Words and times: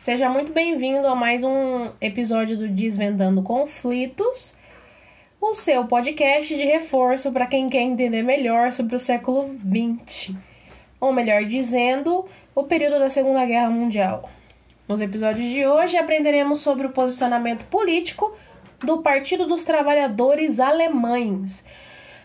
Seja 0.00 0.30
muito 0.30 0.50
bem-vindo 0.50 1.06
a 1.06 1.14
mais 1.14 1.44
um 1.44 1.90
episódio 2.00 2.56
do 2.56 2.66
Desvendando 2.66 3.42
Conflitos, 3.42 4.56
o 5.38 5.52
seu 5.52 5.84
podcast 5.84 6.56
de 6.56 6.64
reforço 6.64 7.30
para 7.30 7.46
quem 7.46 7.68
quer 7.68 7.82
entender 7.82 8.22
melhor 8.22 8.72
sobre 8.72 8.96
o 8.96 8.98
século 8.98 9.54
XX, 9.58 10.34
ou 10.98 11.12
melhor 11.12 11.44
dizendo, 11.44 12.24
o 12.54 12.62
período 12.62 12.98
da 12.98 13.10
Segunda 13.10 13.44
Guerra 13.44 13.68
Mundial. 13.68 14.30
Nos 14.88 15.02
episódios 15.02 15.46
de 15.50 15.66
hoje 15.66 15.98
aprenderemos 15.98 16.60
sobre 16.60 16.86
o 16.86 16.92
posicionamento 16.92 17.66
político 17.66 18.34
do 18.78 19.02
Partido 19.02 19.46
dos 19.46 19.64
Trabalhadores 19.64 20.60
Alemães, 20.60 21.62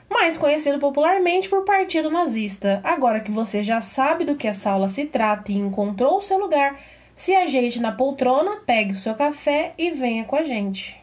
mais 0.10 0.38
conhecido 0.38 0.80
popularmente 0.80 1.50
por 1.50 1.66
Partido 1.66 2.10
Nazista. 2.10 2.80
Agora 2.86 3.20
que 3.20 3.32
você 3.32 3.62
já 3.62 3.82
sabe 3.82 4.24
do 4.24 4.38
que 4.38 4.48
essa 4.48 4.72
aula 4.72 4.88
se 4.88 5.04
trata 5.04 5.52
e 5.52 5.58
encontrou 5.58 6.20
o 6.20 6.22
seu 6.22 6.38
lugar, 6.38 6.80
se 7.16 7.34
ajeite 7.34 7.80
na 7.80 7.92
poltrona, 7.92 8.58
pegue 8.66 8.92
o 8.92 8.98
seu 8.98 9.16
café 9.16 9.74
e 9.78 9.92
venha 9.92 10.26
com 10.26 10.36
a 10.36 10.44
gente. 10.44 11.02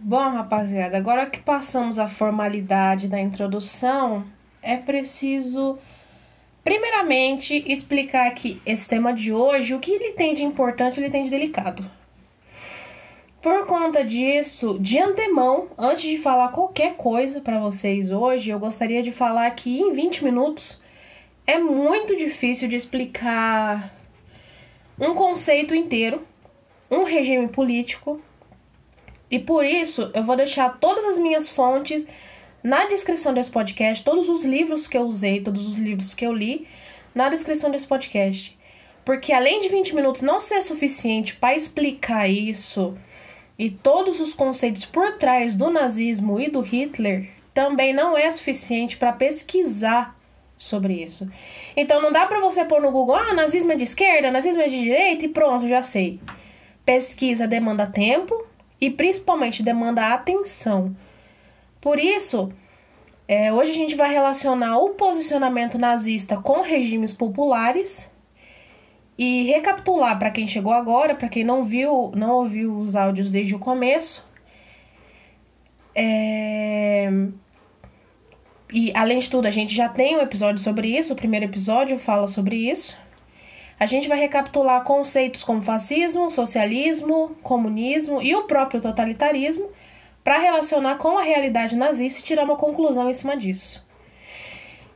Bom, 0.00 0.30
rapaziada, 0.30 0.96
agora 0.96 1.26
que 1.26 1.38
passamos 1.38 1.98
a 1.98 2.08
formalidade 2.08 3.08
da 3.08 3.20
introdução, 3.20 4.24
é 4.62 4.74
preciso 4.74 5.78
primeiramente 6.98 7.62
explicar 7.66 8.30
que 8.34 8.60
esse 8.66 8.88
tema 8.88 9.12
de 9.12 9.32
hoje, 9.32 9.74
o 9.74 9.78
que 9.78 9.92
ele 9.92 10.12
tem 10.12 10.34
de 10.34 10.44
importante, 10.44 10.98
ele 10.98 11.10
tem 11.10 11.22
de 11.22 11.30
delicado. 11.30 11.88
Por 13.40 13.66
conta 13.66 14.04
disso, 14.04 14.78
de 14.80 14.98
antemão, 14.98 15.68
antes 15.78 16.02
de 16.02 16.18
falar 16.18 16.48
qualquer 16.48 16.96
coisa 16.96 17.40
para 17.40 17.60
vocês 17.60 18.10
hoje, 18.10 18.50
eu 18.50 18.58
gostaria 18.58 19.02
de 19.02 19.12
falar 19.12 19.48
que 19.52 19.80
em 19.80 19.92
20 19.92 20.24
minutos 20.24 20.80
é 21.46 21.56
muito 21.56 22.16
difícil 22.16 22.68
de 22.68 22.76
explicar 22.76 23.94
um 24.98 25.14
conceito 25.14 25.74
inteiro, 25.74 26.26
um 26.90 27.04
regime 27.04 27.46
político, 27.48 28.20
e 29.30 29.38
por 29.38 29.64
isso, 29.64 30.10
eu 30.14 30.24
vou 30.24 30.36
deixar 30.36 30.78
todas 30.80 31.04
as 31.04 31.18
minhas 31.18 31.48
fontes 31.48 32.08
na 32.62 32.86
descrição 32.86 33.32
desse 33.32 33.50
podcast, 33.50 34.04
todos 34.04 34.28
os 34.28 34.44
livros 34.44 34.86
que 34.86 34.96
eu 34.96 35.02
usei, 35.02 35.40
todos 35.40 35.66
os 35.66 35.78
livros 35.78 36.14
que 36.14 36.26
eu 36.26 36.32
li, 36.32 36.66
na 37.14 37.28
descrição 37.28 37.70
desse 37.70 37.86
podcast. 37.86 38.56
Porque 39.04 39.32
além 39.32 39.60
de 39.60 39.68
20 39.68 39.94
minutos 39.94 40.22
não 40.22 40.40
ser 40.40 40.60
suficiente 40.62 41.34
para 41.36 41.56
explicar 41.56 42.28
isso 42.28 42.96
e 43.58 43.70
todos 43.70 44.20
os 44.20 44.34
conceitos 44.34 44.84
por 44.84 45.16
trás 45.16 45.54
do 45.54 45.70
nazismo 45.70 46.38
e 46.40 46.50
do 46.50 46.60
Hitler, 46.60 47.30
também 47.54 47.94
não 47.94 48.16
é 48.16 48.30
suficiente 48.30 48.96
para 48.96 49.12
pesquisar 49.12 50.16
sobre 50.56 51.02
isso. 51.02 51.28
Então 51.76 52.02
não 52.02 52.12
dá 52.12 52.26
para 52.26 52.40
você 52.40 52.64
pôr 52.64 52.82
no 52.82 52.90
Google, 52.90 53.16
ah, 53.16 53.32
nazismo 53.32 53.72
é 53.72 53.76
de 53.76 53.84
esquerda, 53.84 54.30
nazismo 54.30 54.62
é 54.62 54.68
de 54.68 54.78
direita 54.78 55.24
e 55.24 55.28
pronto, 55.28 55.66
já 55.66 55.82
sei. 55.82 56.20
Pesquisa 56.84 57.46
demanda 57.46 57.86
tempo, 57.86 58.46
e 58.80 58.90
principalmente 58.90 59.62
demanda 59.62 60.12
atenção. 60.12 60.94
Por 61.80 61.98
isso, 61.98 62.52
é, 63.26 63.52
hoje 63.52 63.70
a 63.70 63.74
gente 63.74 63.94
vai 63.94 64.12
relacionar 64.12 64.78
o 64.78 64.90
posicionamento 64.90 65.78
nazista 65.78 66.36
com 66.38 66.62
regimes 66.62 67.12
populares 67.12 68.10
e 69.18 69.44
recapitular 69.44 70.18
para 70.18 70.30
quem 70.30 70.46
chegou 70.46 70.72
agora, 70.72 71.14
para 71.14 71.28
quem 71.28 71.44
não 71.44 71.62
viu, 71.64 72.12
não 72.14 72.30
ouviu 72.36 72.76
os 72.78 72.96
áudios 72.96 73.30
desde 73.30 73.54
o 73.54 73.58
começo. 73.58 74.26
É... 75.94 77.10
E 78.72 78.92
além 78.94 79.18
de 79.18 79.28
tudo, 79.28 79.46
a 79.46 79.50
gente 79.50 79.74
já 79.74 79.88
tem 79.88 80.16
um 80.16 80.20
episódio 80.20 80.62
sobre 80.62 80.96
isso, 80.96 81.12
o 81.12 81.16
primeiro 81.16 81.46
episódio 81.46 81.98
fala 81.98 82.28
sobre 82.28 82.56
isso. 82.56 82.96
A 83.80 83.86
gente 83.86 84.08
vai 84.08 84.18
recapitular 84.18 84.84
conceitos 84.84 85.44
como 85.44 85.62
fascismo, 85.62 86.30
socialismo, 86.30 87.36
comunismo 87.42 88.20
e 88.22 88.34
o 88.34 88.44
próprio 88.44 88.80
totalitarismo 88.80 89.68
para 90.22 90.38
relacionar 90.38 90.96
com 90.96 91.16
a 91.16 91.22
realidade 91.22 91.76
nazista 91.76 92.20
e 92.20 92.22
tirar 92.22 92.44
uma 92.44 92.56
conclusão 92.56 93.08
em 93.08 93.14
cima 93.14 93.36
disso. 93.36 93.86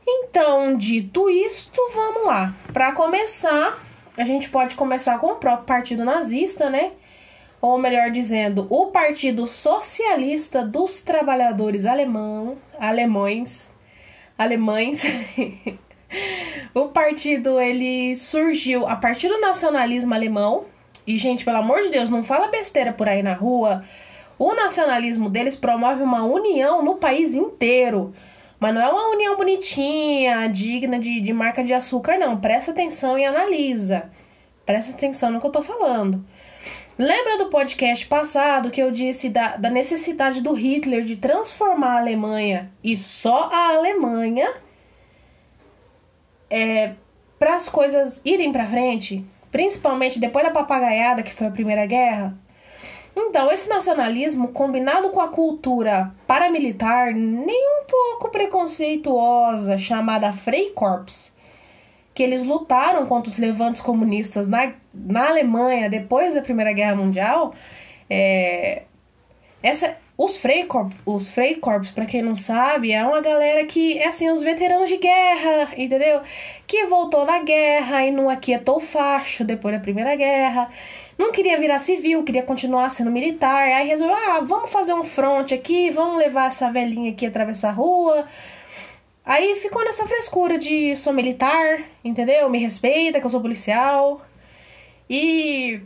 Então, 0.07 0.75
dito 0.77 1.29
isto, 1.29 1.81
vamos 1.93 2.25
lá. 2.25 2.53
Para 2.73 2.91
começar, 2.91 3.81
a 4.17 4.23
gente 4.23 4.49
pode 4.49 4.75
começar 4.75 5.17
com 5.17 5.27
o 5.27 5.35
próprio 5.35 5.65
Partido 5.65 6.03
Nazista, 6.03 6.69
né? 6.69 6.91
Ou 7.61 7.77
melhor 7.77 8.11
dizendo, 8.11 8.67
o 8.69 8.87
Partido 8.87 9.47
Socialista 9.47 10.65
dos 10.65 10.99
Trabalhadores 10.99 11.85
Alemão, 11.85 12.57
alemães, 12.77 13.71
alemães 14.37 15.03
o 16.73 16.87
partido 16.89 17.59
ele 17.59 18.15
surgiu 18.15 18.87
a 18.87 18.95
partir 18.95 19.27
do 19.27 19.39
nacionalismo 19.39 20.13
alemão. 20.13 20.65
E, 21.05 21.17
gente, 21.17 21.43
pelo 21.43 21.57
amor 21.57 21.81
de 21.81 21.89
Deus, 21.89 22.09
não 22.09 22.23
fala 22.23 22.47
besteira 22.47 22.93
por 22.93 23.09
aí 23.09 23.21
na 23.21 23.33
rua. 23.33 23.83
O 24.37 24.53
nacionalismo 24.53 25.29
deles 25.29 25.55
promove 25.55 26.03
uma 26.03 26.23
união 26.23 26.83
no 26.83 26.95
país 26.95 27.33
inteiro. 27.33 28.13
Mas 28.59 28.73
não 28.73 28.81
é 28.81 28.89
uma 28.89 29.09
união 29.09 29.35
bonitinha, 29.35 30.47
digna 30.47 30.97
de, 30.97 31.19
de 31.19 31.33
marca 31.33 31.63
de 31.63 31.73
açúcar, 31.73 32.17
não. 32.17 32.39
Presta 32.39 32.71
atenção 32.71 33.17
e 33.17 33.25
analisa. 33.25 34.09
Presta 34.65 34.93
atenção 34.93 35.31
no 35.31 35.41
que 35.41 35.47
eu 35.47 35.51
tô 35.51 35.61
falando. 35.61 36.23
Lembra 36.97 37.37
do 37.37 37.49
podcast 37.49 38.05
passado 38.05 38.69
que 38.69 38.81
eu 38.81 38.91
disse 38.91 39.27
da, 39.27 39.57
da 39.57 39.69
necessidade 39.69 40.41
do 40.41 40.53
Hitler 40.53 41.03
de 41.03 41.15
transformar 41.15 41.95
a 41.95 41.99
Alemanha 41.99 42.71
e 42.83 42.95
só 42.95 43.49
a 43.51 43.75
Alemanha 43.75 44.53
é, 46.49 46.93
para 47.39 47.55
as 47.55 47.67
coisas 47.67 48.21
irem 48.23 48.51
para 48.51 48.67
frente, 48.67 49.25
principalmente 49.51 50.19
depois 50.19 50.45
da 50.45 50.51
papagaiada 50.51 51.23
que 51.23 51.33
foi 51.33 51.47
a 51.47 51.51
Primeira 51.51 51.85
Guerra. 51.87 52.37
Então, 53.15 53.51
esse 53.51 53.69
nacionalismo, 53.69 54.49
combinado 54.49 55.09
com 55.09 55.21
a 55.21 55.27
cultura 55.27 56.11
paramilitar 56.25 57.13
nem 57.13 57.81
um 57.81 57.85
pouco 57.85 58.29
preconceituosa, 58.29 59.77
chamada 59.77 60.33
Freikorps, 60.33 61.33
que 62.13 62.23
eles 62.23 62.43
lutaram 62.43 63.05
contra 63.05 63.29
os 63.29 63.37
levantes 63.37 63.81
comunistas 63.81 64.47
na, 64.47 64.73
na 64.93 65.29
Alemanha 65.29 65.89
depois 65.89 66.33
da 66.33 66.41
Primeira 66.41 66.73
Guerra 66.73 66.95
Mundial, 66.95 67.53
é, 68.09 68.83
essa, 69.61 69.95
os 70.17 70.37
Freikorps, 70.37 70.95
os 71.05 71.27
Freikorps, 71.27 71.91
para 71.91 72.05
quem 72.05 72.21
não 72.21 72.35
sabe, 72.35 72.91
é 72.91 73.03
uma 73.03 73.19
galera 73.19 73.65
que 73.65 73.97
é 73.97 74.07
assim, 74.07 74.29
os 74.29 74.43
veteranos 74.43 74.87
de 74.89 74.97
guerra, 74.97 75.73
entendeu? 75.75 76.21
Que 76.67 76.85
voltou 76.85 77.25
da 77.25 77.39
guerra 77.39 78.05
e 78.05 78.11
não 78.11 78.29
aquietou 78.29 78.77
o 78.77 78.79
facho 78.79 79.43
depois 79.43 79.73
da 79.73 79.81
Primeira 79.81 80.15
Guerra. 80.15 80.69
Não 81.17 81.31
queria 81.31 81.59
virar 81.59 81.79
civil, 81.79 82.23
queria 82.23 82.43
continuar 82.43 82.89
sendo 82.89 83.09
militar. 83.11 83.67
Aí 83.67 83.87
resolveu, 83.87 84.15
ah, 84.15 84.41
vamos 84.41 84.69
fazer 84.69 84.93
um 84.93 85.03
front 85.03 85.51
aqui, 85.51 85.89
vamos 85.89 86.17
levar 86.17 86.47
essa 86.47 86.71
velhinha 86.71 87.11
aqui 87.11 87.25
atravessar 87.25 87.69
a 87.69 87.73
rua. 87.73 88.25
Aí 89.25 89.55
ficou 89.55 89.83
nessa 89.83 90.07
frescura 90.07 90.57
de 90.59 90.95
sou 90.95 91.13
militar, 91.13 91.83
entendeu? 92.03 92.49
Me 92.49 92.59
respeita 92.59 93.19
que 93.19 93.25
eu 93.25 93.29
sou 93.29 93.41
policial. 93.41 94.21
E 95.09 95.81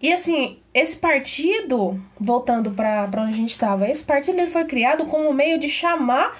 e 0.00 0.12
assim, 0.12 0.58
esse 0.74 0.96
partido, 0.96 2.00
voltando 2.18 2.70
para 2.70 3.08
onde 3.18 3.32
a 3.32 3.36
gente 3.36 3.50
estava, 3.50 3.88
esse 3.88 4.04
partido 4.04 4.38
ele 4.38 4.50
foi 4.50 4.64
criado 4.66 5.06
como 5.06 5.32
meio 5.32 5.58
de 5.58 5.68
chamar 5.68 6.38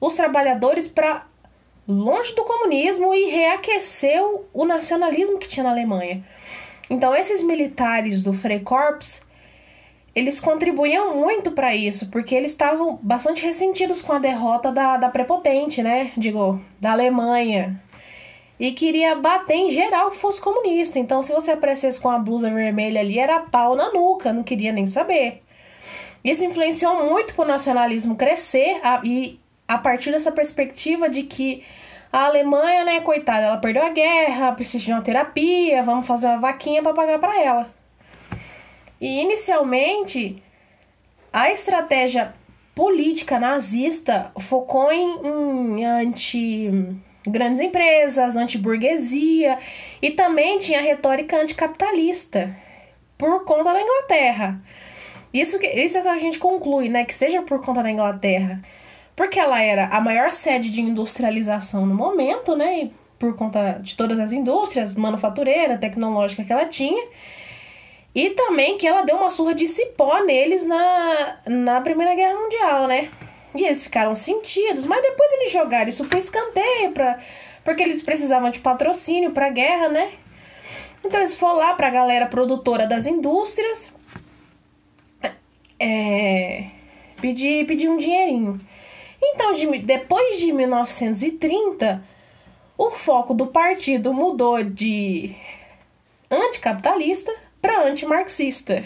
os 0.00 0.14
trabalhadores 0.14 0.86
para 0.86 1.26
longe 1.88 2.34
do 2.34 2.44
comunismo 2.44 3.14
e 3.14 3.30
reaquecer 3.30 4.20
o 4.52 4.64
nacionalismo 4.64 5.38
que 5.38 5.48
tinha 5.48 5.64
na 5.64 5.70
Alemanha. 5.70 6.24
Então, 6.90 7.14
esses 7.14 7.42
militares 7.42 8.22
do 8.22 8.34
Freikorps, 8.34 9.22
eles 10.14 10.38
contribuíam 10.38 11.16
muito 11.16 11.52
para 11.52 11.74
isso, 11.74 12.10
porque 12.10 12.34
eles 12.34 12.52
estavam 12.52 12.98
bastante 13.02 13.44
ressentidos 13.44 14.02
com 14.02 14.12
a 14.12 14.18
derrota 14.18 14.70
da, 14.70 14.98
da 14.98 15.08
prepotente, 15.08 15.82
né? 15.82 16.12
Digo, 16.16 16.60
da 16.78 16.92
Alemanha, 16.92 17.80
e 18.62 18.70
queria 18.70 19.16
bater 19.16 19.56
em 19.56 19.70
geral 19.70 20.12
que 20.12 20.18
fosse 20.18 20.40
comunista. 20.40 20.96
Então, 20.96 21.20
se 21.20 21.32
você 21.32 21.50
aparecesse 21.50 22.00
com 22.00 22.08
a 22.08 22.16
blusa 22.16 22.48
vermelha 22.48 23.00
ali, 23.00 23.18
era 23.18 23.40
pau 23.40 23.74
na 23.74 23.92
nuca, 23.92 24.32
não 24.32 24.44
queria 24.44 24.70
nem 24.70 24.86
saber. 24.86 25.42
Isso 26.22 26.44
influenciou 26.44 27.04
muito 27.10 27.34
para 27.34 27.44
o 27.44 27.48
nacionalismo 27.48 28.14
crescer 28.14 28.78
a, 28.84 29.00
e 29.02 29.40
a 29.66 29.76
partir 29.78 30.12
dessa 30.12 30.30
perspectiva 30.30 31.08
de 31.08 31.24
que 31.24 31.64
a 32.12 32.26
Alemanha, 32.26 32.84
né, 32.84 33.00
coitada, 33.00 33.46
ela 33.46 33.56
perdeu 33.56 33.82
a 33.82 33.88
guerra, 33.88 34.52
precisa 34.52 34.84
de 34.84 34.92
uma 34.92 35.02
terapia, 35.02 35.82
vamos 35.82 36.06
fazer 36.06 36.28
uma 36.28 36.38
vaquinha 36.38 36.80
para 36.84 36.94
pagar 36.94 37.18
para 37.18 37.42
ela. 37.42 37.74
E 39.00 39.22
inicialmente, 39.22 40.40
a 41.32 41.50
estratégia 41.50 42.32
política 42.76 43.40
nazista 43.40 44.30
focou 44.38 44.92
em, 44.92 45.80
em 45.80 45.84
anti 45.84 47.02
grandes 47.26 47.60
empresas, 47.60 48.36
antiburguesia 48.36 49.58
e 50.00 50.10
também 50.10 50.58
tinha 50.58 50.80
retórica 50.80 51.36
anticapitalista 51.36 52.54
por 53.16 53.44
conta 53.44 53.72
da 53.72 53.80
Inglaterra. 53.80 54.60
Isso 55.32 55.58
que, 55.58 55.66
isso 55.66 55.96
é 55.96 56.02
que 56.02 56.08
a 56.08 56.18
gente 56.18 56.38
conclui, 56.38 56.88
né? 56.88 57.04
Que 57.04 57.14
seja 57.14 57.40
por 57.42 57.64
conta 57.64 57.82
da 57.82 57.90
Inglaterra. 57.90 58.60
Porque 59.16 59.38
ela 59.38 59.60
era 59.60 59.86
a 59.86 60.00
maior 60.00 60.32
sede 60.32 60.70
de 60.70 60.80
industrialização 60.80 61.86
no 61.86 61.94
momento, 61.94 62.54
né? 62.54 62.80
E 62.80 62.94
por 63.18 63.36
conta 63.36 63.78
de 63.80 63.96
todas 63.96 64.18
as 64.18 64.32
indústrias, 64.32 64.94
manufatureira, 64.94 65.78
tecnológica 65.78 66.44
que 66.44 66.52
ela 66.52 66.66
tinha. 66.66 67.06
E 68.14 68.30
também 68.30 68.76
que 68.76 68.86
ela 68.86 69.02
deu 69.02 69.16
uma 69.16 69.30
surra 69.30 69.54
de 69.54 69.66
cipó 69.66 70.22
neles 70.24 70.66
na, 70.66 71.38
na 71.46 71.80
Primeira 71.80 72.14
Guerra 72.14 72.38
Mundial, 72.38 72.86
né? 72.86 73.08
E 73.54 73.64
eles 73.64 73.82
ficaram 73.82 74.16
sentidos, 74.16 74.84
mas 74.84 75.02
depois 75.02 75.32
eles 75.34 75.52
jogaram 75.52 75.88
isso 75.88 76.04
pro 76.06 76.18
escanteio, 76.18 76.92
pra, 76.92 77.18
porque 77.62 77.82
eles 77.82 78.02
precisavam 78.02 78.50
de 78.50 78.60
patrocínio 78.60 79.32
pra 79.32 79.50
guerra, 79.50 79.88
né? 79.88 80.12
Então 81.04 81.20
eles 81.20 81.34
foram 81.34 81.56
lá 81.56 81.74
pra 81.74 81.90
galera 81.90 82.26
produtora 82.26 82.86
das 82.86 83.06
indústrias 83.06 83.92
é, 85.82 86.66
pedir, 87.20 87.66
pedir 87.66 87.88
um 87.88 87.96
dinheirinho. 87.96 88.60
Então, 89.20 89.52
de, 89.52 89.66
depois 89.78 90.38
de 90.38 90.52
1930, 90.52 92.04
o 92.78 92.90
foco 92.90 93.34
do 93.34 93.48
partido 93.48 94.14
mudou 94.14 94.62
de 94.62 95.34
anticapitalista 96.30 97.34
para 97.60 97.82
antimarxista. 97.82 98.84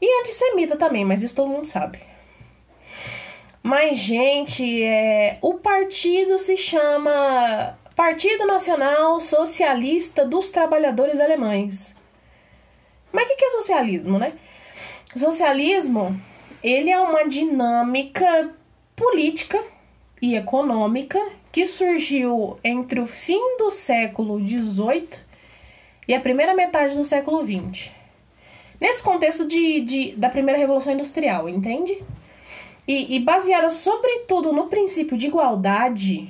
E 0.00 0.20
antissemita 0.20 0.76
também, 0.76 1.04
mas 1.04 1.22
isso 1.22 1.34
todo 1.34 1.48
mundo 1.48 1.66
sabe. 1.66 2.09
Mas, 3.70 3.98
gente, 3.98 4.82
é, 4.82 5.38
o 5.40 5.54
partido 5.54 6.36
se 6.40 6.56
chama 6.56 7.78
Partido 7.94 8.44
Nacional 8.44 9.20
Socialista 9.20 10.26
dos 10.26 10.50
Trabalhadores 10.50 11.20
Alemães. 11.20 11.94
Mas 13.12 13.26
o 13.26 13.28
que, 13.28 13.36
que 13.36 13.44
é 13.44 13.50
socialismo, 13.50 14.18
né? 14.18 14.32
Socialismo, 15.14 16.20
ele 16.64 16.90
é 16.90 16.98
uma 16.98 17.28
dinâmica 17.28 18.50
política 18.96 19.62
e 20.20 20.34
econômica 20.34 21.24
que 21.52 21.64
surgiu 21.64 22.58
entre 22.64 22.98
o 22.98 23.06
fim 23.06 23.56
do 23.56 23.70
século 23.70 24.40
XVIII 24.40 25.10
e 26.08 26.12
a 26.14 26.18
primeira 26.18 26.54
metade 26.54 26.96
do 26.96 27.04
século 27.04 27.46
XX. 27.46 27.92
Nesse 28.80 29.00
contexto 29.00 29.46
de, 29.46 29.80
de 29.82 30.12
da 30.16 30.28
primeira 30.28 30.58
Revolução 30.58 30.92
Industrial, 30.92 31.48
entende? 31.48 32.02
E, 32.90 33.14
e 33.14 33.20
baseada 33.20 33.70
sobretudo 33.70 34.52
no 34.52 34.66
princípio 34.66 35.16
de 35.16 35.28
igualdade, 35.28 36.28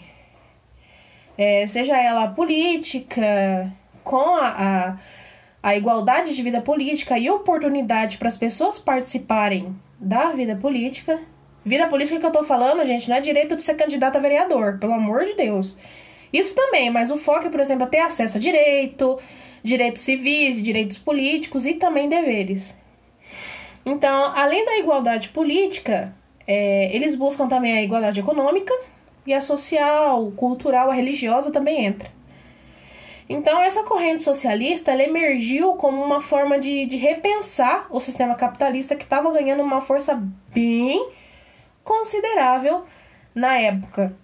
é, 1.39 1.67
seja 1.67 1.97
ela 1.97 2.29
política, 2.33 3.73
com 4.05 4.37
a, 4.37 4.49
a, 4.49 4.99
a 5.63 5.75
igualdade 5.75 6.37
de 6.37 6.43
vida 6.43 6.61
política 6.61 7.19
e 7.19 7.31
oportunidade 7.31 8.19
para 8.19 8.29
as 8.29 8.37
pessoas 8.37 8.79
participarem 8.79 9.75
da 9.99 10.33
vida 10.33 10.55
política. 10.55 11.19
Vida 11.65 11.87
política 11.87 12.21
que 12.21 12.27
eu 12.27 12.31
tô 12.31 12.45
falando, 12.45 12.85
gente, 12.85 13.09
não 13.09 13.17
é 13.17 13.23
direito 13.23 13.57
de 13.57 13.63
ser 13.63 13.75
candidato 13.75 14.17
a 14.17 14.21
vereador, 14.21 14.79
pelo 14.79 14.93
amor 14.93 15.25
de 15.25 15.33
Deus. 15.37 15.79
Isso 16.31 16.55
também, 16.55 16.91
mas 16.91 17.11
o 17.11 17.17
foco 17.17 17.47
é, 17.47 17.51
por 17.51 17.61
exemplo, 17.61 17.87
ter 17.87 18.01
acesso 18.01 18.37
a 18.37 18.41
direito, 18.41 19.19
direitos 19.63 20.03
civis, 20.03 20.63
direitos 20.63 20.99
políticos 20.99 21.65
e 21.65 21.73
também 21.73 22.07
deveres. 22.07 22.77
Então, 23.83 24.31
além 24.37 24.63
da 24.67 24.77
igualdade 24.77 25.31
política, 25.31 26.15
é, 26.53 26.93
eles 26.93 27.15
buscam 27.15 27.47
também 27.47 27.79
a 27.79 27.81
igualdade 27.81 28.19
econômica 28.19 28.75
e 29.25 29.33
a 29.33 29.41
social, 29.41 30.33
cultural, 30.33 30.91
a 30.91 30.93
religiosa 30.93 31.53
também 31.53 31.85
entra. 31.85 32.11
Então, 33.29 33.63
essa 33.63 33.85
corrente 33.85 34.25
socialista 34.25 34.91
ela 34.91 35.05
emergiu 35.05 35.75
como 35.75 36.03
uma 36.03 36.21
forma 36.21 36.59
de, 36.59 36.87
de 36.87 36.97
repensar 36.97 37.87
o 37.89 38.01
sistema 38.01 38.35
capitalista 38.35 38.97
que 38.97 39.05
estava 39.05 39.31
ganhando 39.31 39.63
uma 39.63 39.81
força 39.81 40.21
bem 40.53 41.11
considerável 41.85 42.85
na 43.33 43.57
época, 43.57 44.17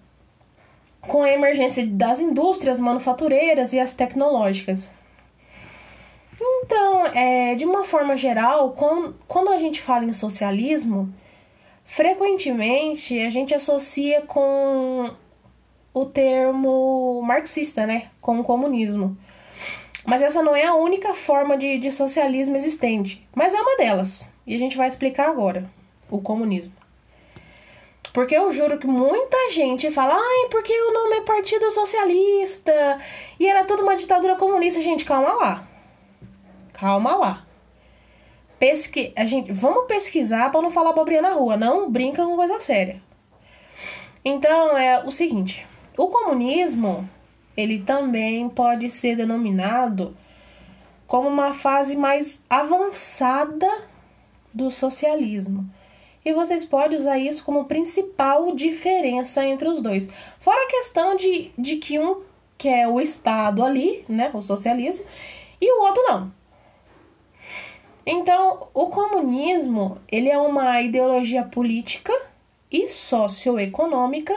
com 0.99 1.23
a 1.23 1.31
emergência 1.31 1.87
das 1.87 2.19
indústrias 2.19 2.77
manufatureiras 2.77 3.71
e 3.71 3.79
as 3.79 3.93
tecnológicas. 3.93 4.91
Então, 6.41 7.05
é, 7.05 7.55
de 7.55 7.63
uma 7.63 7.85
forma 7.85 8.17
geral, 8.17 8.75
quando 9.27 9.49
a 9.49 9.57
gente 9.57 9.79
fala 9.79 10.03
em 10.03 10.11
socialismo, 10.11 11.09
frequentemente 11.87 13.19
a 13.19 13.29
gente 13.31 13.55
associa 13.55 14.21
com 14.21 15.09
o 15.93 16.05
termo 16.05 17.21
marxista, 17.23 17.87
né? 17.87 18.11
Com 18.21 18.39
o 18.39 18.43
comunismo. 18.43 19.17
Mas 20.05 20.21
essa 20.21 20.43
não 20.43 20.55
é 20.55 20.65
a 20.65 20.75
única 20.75 21.13
forma 21.15 21.57
de, 21.57 21.79
de 21.79 21.91
socialismo 21.91 22.55
existente, 22.55 23.27
mas 23.33 23.53
é 23.55 23.59
uma 23.59 23.77
delas. 23.77 24.29
E 24.45 24.53
a 24.53 24.57
gente 24.57 24.77
vai 24.77 24.87
explicar 24.87 25.29
agora 25.29 25.69
o 26.09 26.21
comunismo. 26.21 26.71
Porque 28.13 28.35
eu 28.35 28.51
juro 28.51 28.77
que 28.77 28.87
muita 28.87 29.49
gente 29.51 29.91
fala, 29.91 30.15
ai, 30.15 30.49
porque 30.49 30.71
o 30.71 30.93
nome 30.93 31.17
é 31.17 31.21
Partido 31.21 31.69
Socialista 31.71 32.97
e 33.39 33.47
era 33.47 33.65
toda 33.65 33.83
uma 33.83 33.95
ditadura 33.95 34.35
comunista. 34.35 34.81
Gente, 34.81 35.03
calma 35.03 35.33
lá. 35.33 35.67
Calma 36.73 37.15
lá. 37.15 37.46
Pesqui... 38.59 39.13
A 39.15 39.25
gente... 39.25 39.51
Vamos 39.51 39.85
pesquisar 39.85 40.51
para 40.51 40.61
não 40.61 40.71
falar 40.71 40.91
abobrinha 40.91 41.21
na 41.21 41.33
rua. 41.33 41.57
Não 41.57 41.89
brinca 41.91 42.25
com 42.25 42.35
coisa 42.35 42.59
séria. 42.59 43.01
Então, 44.23 44.77
é 44.77 45.03
o 45.05 45.11
seguinte. 45.11 45.65
O 45.97 46.07
comunismo, 46.07 47.09
ele 47.55 47.79
também 47.79 48.47
pode 48.49 48.89
ser 48.89 49.15
denominado 49.15 50.15
como 51.07 51.27
uma 51.27 51.53
fase 51.53 51.95
mais 51.95 52.41
avançada 52.49 53.67
do 54.53 54.69
socialismo. 54.69 55.69
E 56.25 56.33
vocês 56.33 56.65
podem 56.65 56.97
usar 56.97 57.17
isso 57.17 57.43
como 57.45 57.65
principal 57.65 58.53
diferença 58.53 59.45
entre 59.45 59.69
os 59.69 59.81
dois. 59.81 60.09
Fora 60.39 60.61
a 60.65 60.69
questão 60.69 61.15
de, 61.15 61.51
de 61.57 61.77
que 61.77 61.97
um 61.97 62.21
quer 62.57 62.87
o 62.87 62.99
Estado 62.99 63.63
ali, 63.63 64.03
né, 64.09 64.29
o 64.33 64.41
socialismo, 64.41 65.05
e 65.61 65.71
o 65.71 65.83
outro 65.83 66.03
não. 66.03 66.31
Então, 68.09 68.69
o 68.73 68.87
comunismo, 68.87 69.97
ele 70.09 70.29
é 70.29 70.37
uma 70.37 70.81
ideologia 70.81 71.43
política 71.43 72.13
e 72.71 72.87
socioeconômica 72.87 74.33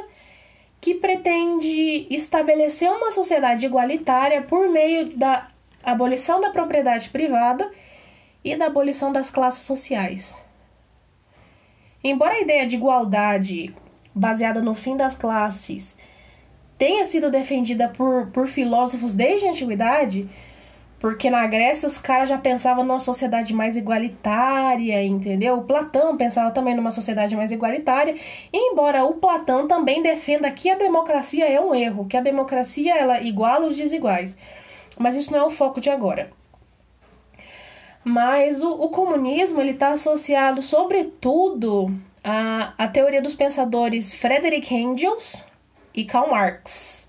que 0.81 0.95
pretende 0.95 2.05
estabelecer 2.11 2.91
uma 2.91 3.13
sociedade 3.13 3.65
igualitária 3.65 4.43
por 4.43 4.69
meio 4.69 5.17
da 5.17 5.53
abolição 5.85 6.41
da 6.41 6.51
propriedade 6.51 7.11
privada 7.11 7.71
e 8.43 8.57
da 8.57 8.67
abolição 8.67 9.13
das 9.13 9.31
classes 9.31 9.63
sociais. 9.63 10.45
Embora 12.03 12.35
a 12.35 12.41
ideia 12.41 12.67
de 12.67 12.75
igualdade 12.75 13.73
baseada 14.13 14.61
no 14.61 14.75
fim 14.75 14.97
das 14.97 15.15
classes 15.15 15.97
tenha 16.77 17.05
sido 17.05 17.31
defendida 17.31 17.87
por, 17.87 18.33
por 18.33 18.49
filósofos 18.49 19.15
desde 19.15 19.47
a 19.47 19.51
antiguidade, 19.51 20.29
porque 21.01 21.31
na 21.31 21.47
Grécia 21.47 21.89
os 21.89 21.97
caras 21.97 22.29
já 22.29 22.37
pensavam 22.37 22.85
numa 22.85 22.99
sociedade 22.99 23.55
mais 23.55 23.75
igualitária, 23.75 25.03
entendeu? 25.03 25.57
O 25.57 25.65
Platão 25.65 26.15
pensava 26.15 26.51
também 26.51 26.75
numa 26.75 26.91
sociedade 26.91 27.35
mais 27.35 27.51
igualitária, 27.51 28.15
embora 28.53 29.03
o 29.03 29.15
Platão 29.15 29.67
também 29.67 30.03
defenda 30.03 30.51
que 30.51 30.69
a 30.69 30.77
democracia 30.77 31.51
é 31.51 31.59
um 31.59 31.75
erro, 31.75 32.07
que 32.07 32.19
a 32.19 32.21
democracia 32.21 32.95
ela 32.95 33.19
iguala 33.23 33.67
os 33.67 33.77
desiguais. 33.77 34.37
Mas 34.99 35.17
isso 35.17 35.33
não 35.33 35.39
é 35.39 35.45
o 35.45 35.51
foco 35.51 35.81
de 35.81 35.89
agora. 35.89 36.31
Mas 38.05 38.61
o, 38.61 38.69
o 38.69 38.91
comunismo 38.91 39.59
ele 39.59 39.71
está 39.71 39.93
associado, 39.93 40.61
sobretudo, 40.61 41.91
à, 42.23 42.75
à 42.77 42.87
teoria 42.87 43.23
dos 43.23 43.35
pensadores 43.35 44.13
Frederick 44.13 44.75
Engels 44.75 45.43
e 45.95 46.05
Karl 46.05 46.29
Marx. 46.29 47.00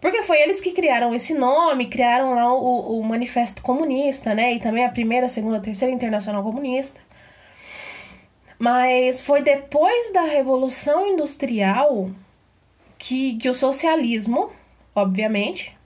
Porque 0.00 0.22
foi 0.22 0.40
eles 0.40 0.60
que 0.60 0.72
criaram 0.72 1.14
esse 1.14 1.34
nome, 1.34 1.86
criaram 1.86 2.34
lá 2.34 2.52
o, 2.54 2.98
o 2.98 3.02
Manifesto 3.04 3.60
Comunista, 3.62 4.34
né? 4.34 4.54
E 4.54 4.60
também 4.60 4.84
a 4.84 4.90
primeira, 4.90 5.28
segunda, 5.28 5.60
terceira 5.60 5.92
Internacional 5.92 6.42
Comunista. 6.42 7.00
Mas 8.58 9.20
foi 9.20 9.42
depois 9.42 10.12
da 10.12 10.22
Revolução 10.22 11.06
Industrial 11.06 12.10
que, 12.98 13.36
que 13.38 13.48
o 13.48 13.54
socialismo, 13.54 14.50
obviamente, 14.94 15.76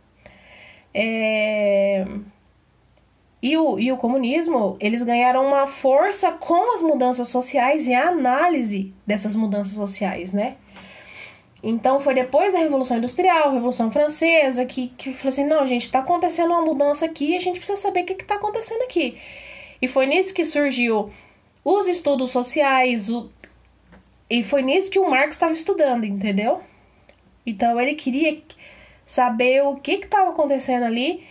é... 0.93 2.05
e, 3.41 3.57
o, 3.57 3.79
e 3.79 3.93
o 3.93 3.97
comunismo, 3.97 4.77
eles 4.81 5.03
ganharam 5.03 5.47
uma 5.47 5.67
força 5.67 6.33
com 6.33 6.73
as 6.75 6.83
mudanças 6.83 7.29
sociais 7.29 7.87
e 7.87 7.95
a 7.95 8.09
análise 8.09 8.93
dessas 9.07 9.37
mudanças 9.37 9.75
sociais, 9.75 10.33
né? 10.33 10.57
Então 11.67 11.99
foi 11.99 12.13
depois 12.13 12.53
da 12.53 12.59
Revolução 12.59 12.99
Industrial, 12.99 13.51
Revolução 13.51 13.91
Francesa, 13.91 14.67
que, 14.67 14.89
que 14.89 15.15
falou 15.15 15.31
assim: 15.31 15.47
não, 15.47 15.67
gente, 15.67 15.87
está 15.87 16.01
acontecendo 16.01 16.51
uma 16.51 16.61
mudança 16.61 17.07
aqui 17.07 17.35
a 17.35 17.41
gente 17.41 17.57
precisa 17.57 17.81
saber 17.81 18.03
o 18.03 18.05
que 18.05 18.13
está 18.13 18.35
acontecendo 18.35 18.83
aqui. 18.83 19.19
E 19.81 19.89
foi 19.89 20.05
nisso 20.05 20.35
que 20.35 20.45
surgiu 20.45 21.11
os 21.65 21.89
estudos 21.89 22.31
sociais, 22.31 23.09
o... 23.09 23.31
e 24.29 24.45
foi 24.45 24.61
nisso 24.61 24.91
que 24.91 24.99
o 24.99 25.09
Marx 25.09 25.37
estava 25.37 25.55
estudando, 25.55 26.05
entendeu? 26.05 26.61
Então 27.47 27.81
ele 27.81 27.95
queria 27.95 28.43
saber 29.07 29.63
o 29.63 29.77
que 29.77 29.93
estava 29.93 30.31
acontecendo 30.31 30.85
ali, 30.85 31.27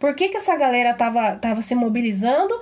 por 0.00 0.16
que, 0.16 0.28
que 0.28 0.36
essa 0.36 0.56
galera 0.56 0.90
estava 0.90 1.36
tava 1.36 1.62
se 1.62 1.76
mobilizando, 1.76 2.60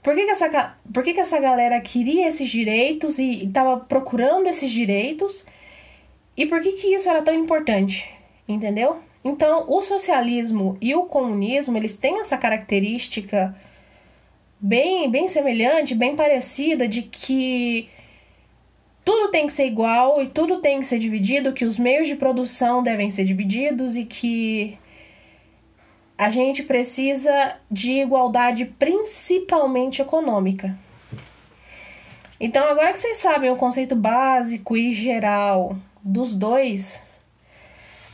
por 0.00 0.14
que, 0.14 0.24
que, 0.26 0.30
essa, 0.30 0.78
por 0.94 1.02
que, 1.02 1.12
que 1.12 1.20
essa 1.20 1.40
galera 1.40 1.80
queria 1.80 2.28
esses 2.28 2.48
direitos 2.48 3.18
e 3.18 3.46
estava 3.46 3.78
procurando 3.80 4.46
esses 4.46 4.70
direitos 4.70 5.44
e 6.38 6.46
por 6.46 6.60
que, 6.60 6.70
que 6.74 6.94
isso 6.94 7.10
era 7.10 7.20
tão 7.20 7.34
importante, 7.34 8.08
entendeu? 8.46 8.98
Então, 9.24 9.64
o 9.68 9.82
socialismo 9.82 10.78
e 10.80 10.94
o 10.94 11.02
comunismo, 11.02 11.76
eles 11.76 11.96
têm 11.96 12.20
essa 12.20 12.38
característica 12.38 13.56
bem, 14.60 15.10
bem 15.10 15.26
semelhante, 15.26 15.96
bem 15.96 16.14
parecida 16.14 16.86
de 16.86 17.02
que 17.02 17.88
tudo 19.04 19.32
tem 19.32 19.48
que 19.48 19.52
ser 19.52 19.66
igual 19.66 20.22
e 20.22 20.28
tudo 20.28 20.60
tem 20.60 20.78
que 20.78 20.86
ser 20.86 21.00
dividido, 21.00 21.52
que 21.52 21.64
os 21.64 21.76
meios 21.76 22.06
de 22.06 22.14
produção 22.14 22.84
devem 22.84 23.10
ser 23.10 23.24
divididos 23.24 23.96
e 23.96 24.04
que 24.04 24.78
a 26.16 26.30
gente 26.30 26.62
precisa 26.62 27.56
de 27.68 27.94
igualdade 27.94 28.64
principalmente 28.78 30.00
econômica. 30.00 30.78
Então, 32.38 32.64
agora 32.68 32.92
que 32.92 33.00
vocês 33.00 33.16
sabem 33.16 33.50
o 33.50 33.56
conceito 33.56 33.96
básico 33.96 34.76
e 34.76 34.92
geral 34.92 35.76
dos 36.08 36.34
dois, 36.34 37.02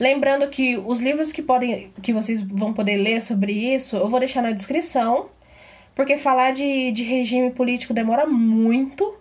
lembrando 0.00 0.48
que 0.48 0.76
os 0.76 1.00
livros 1.00 1.30
que 1.30 1.40
podem 1.40 1.92
que 2.02 2.12
vocês 2.12 2.40
vão 2.40 2.72
poder 2.72 2.96
ler 2.96 3.20
sobre 3.20 3.52
isso, 3.52 3.96
eu 3.96 4.08
vou 4.08 4.18
deixar 4.18 4.42
na 4.42 4.50
descrição, 4.50 5.28
porque 5.94 6.16
falar 6.16 6.52
de, 6.52 6.90
de 6.90 7.04
regime 7.04 7.50
político 7.52 7.94
demora 7.94 8.26
muito 8.26 9.14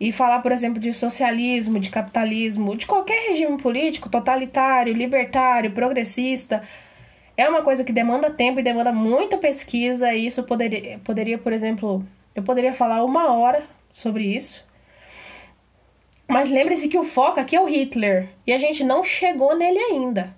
e 0.00 0.10
falar, 0.10 0.40
por 0.40 0.50
exemplo, 0.50 0.80
de 0.80 0.92
socialismo, 0.94 1.78
de 1.78 1.90
capitalismo, 1.90 2.74
de 2.74 2.86
qualquer 2.86 3.28
regime 3.28 3.58
político, 3.58 4.08
totalitário, 4.08 4.92
libertário, 4.92 5.70
progressista, 5.70 6.62
é 7.36 7.48
uma 7.48 7.62
coisa 7.62 7.84
que 7.84 7.92
demanda 7.92 8.30
tempo 8.30 8.60
e 8.60 8.62
demanda 8.62 8.92
muita 8.92 9.36
pesquisa, 9.36 10.12
e 10.14 10.26
isso 10.26 10.42
poderia, 10.44 10.98
poderia 11.00 11.36
por 11.36 11.52
exemplo, 11.52 12.04
eu 12.34 12.42
poderia 12.42 12.72
falar 12.72 13.04
uma 13.04 13.32
hora 13.32 13.62
sobre 13.92 14.24
isso. 14.24 14.63
Mas 16.26 16.50
lembre-se 16.50 16.88
que 16.88 16.98
o 16.98 17.04
foco 17.04 17.40
aqui 17.40 17.54
é 17.54 17.60
o 17.60 17.66
Hitler, 17.66 18.30
e 18.46 18.52
a 18.52 18.58
gente 18.58 18.82
não 18.82 19.04
chegou 19.04 19.56
nele 19.56 19.78
ainda. 19.78 20.34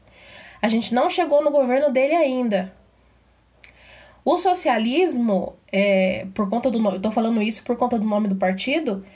A 0.60 0.68
gente 0.68 0.94
não 0.94 1.08
chegou 1.08 1.44
no 1.44 1.50
governo 1.50 1.92
dele 1.92 2.14
ainda. 2.14 2.72
O 4.24 4.36
socialismo, 4.36 5.54
é, 5.70 6.26
por 6.34 6.50
conta 6.50 6.68
do 6.70 6.84
eu 6.88 7.00
tô 7.00 7.12
falando 7.12 7.40
isso 7.40 7.62
por 7.62 7.76
conta 7.76 7.98
do 7.98 8.04
nome 8.04 8.26
do 8.26 8.34
partido, 8.34 9.06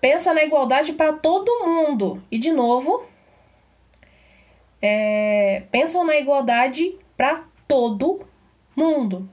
pensa 0.00 0.34
na 0.34 0.42
igualdade 0.42 0.92
para 0.92 1.12
todo 1.12 1.64
mundo. 1.64 2.20
E, 2.28 2.36
de 2.38 2.50
novo, 2.50 3.04
é, 4.82 5.62
pensam 5.70 6.04
na 6.04 6.16
igualdade 6.16 6.96
para 7.16 7.44
todo 7.68 8.26
mundo. 8.74 9.30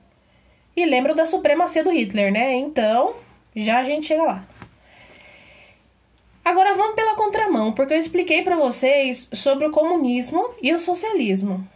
E 0.77 0.85
lembram 0.85 1.15
da 1.15 1.25
supremacia 1.25 1.83
do 1.83 1.91
Hitler, 1.91 2.31
né? 2.31 2.53
Então, 2.55 3.15
já 3.55 3.79
a 3.79 3.83
gente 3.83 4.05
chega 4.05 4.21
lá. 4.21 4.47
Agora 6.43 6.73
vamos 6.73 6.95
pela 6.95 7.15
contramão, 7.15 7.73
porque 7.73 7.93
eu 7.93 7.97
expliquei 7.97 8.41
para 8.41 8.55
vocês 8.55 9.29
sobre 9.33 9.67
o 9.67 9.71
comunismo 9.71 10.49
e 10.61 10.73
o 10.73 10.79
socialismo. 10.79 11.67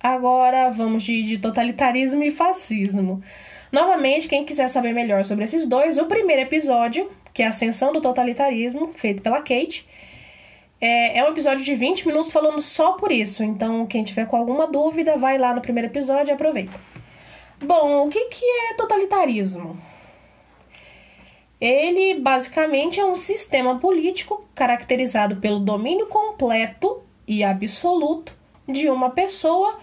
Agora 0.00 0.70
vamos 0.70 1.02
de, 1.02 1.22
de 1.22 1.38
totalitarismo 1.38 2.22
e 2.22 2.30
fascismo. 2.30 3.22
Novamente, 3.70 4.28
quem 4.28 4.44
quiser 4.44 4.68
saber 4.68 4.92
melhor 4.92 5.24
sobre 5.24 5.44
esses 5.44 5.66
dois, 5.66 5.98
o 5.98 6.06
primeiro 6.06 6.42
episódio 6.42 7.10
que 7.36 7.42
é 7.42 7.46
a 7.46 7.50
Ascensão 7.50 7.92
do 7.92 8.00
Totalitarismo, 8.00 8.92
feito 8.94 9.20
pela 9.20 9.42
Kate. 9.42 9.86
É, 10.80 11.18
é 11.18 11.24
um 11.24 11.28
episódio 11.28 11.62
de 11.62 11.74
20 11.74 12.06
minutos 12.06 12.32
falando 12.32 12.62
só 12.62 12.92
por 12.92 13.12
isso, 13.12 13.44
então 13.44 13.86
quem 13.86 14.02
tiver 14.02 14.26
com 14.26 14.38
alguma 14.38 14.66
dúvida, 14.66 15.18
vai 15.18 15.36
lá 15.36 15.54
no 15.54 15.60
primeiro 15.60 15.90
episódio 15.90 16.30
e 16.30 16.32
aproveita. 16.32 16.72
Bom, 17.62 18.06
o 18.06 18.08
que, 18.08 18.24
que 18.24 18.44
é 18.70 18.74
totalitarismo? 18.74 19.76
Ele 21.60 22.20
basicamente 22.20 23.00
é 23.00 23.04
um 23.04 23.16
sistema 23.16 23.78
político 23.78 24.46
caracterizado 24.54 25.36
pelo 25.36 25.58
domínio 25.60 26.06
completo 26.06 27.02
e 27.26 27.42
absoluto 27.42 28.34
de 28.68 28.90
uma 28.90 29.10
pessoa 29.10 29.78